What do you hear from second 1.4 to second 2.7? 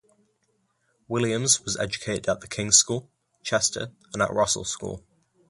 was educated at The